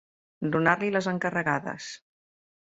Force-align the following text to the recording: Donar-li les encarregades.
Donar-li 0.55 0.89
les 0.95 1.09
encarregades. 1.11 1.91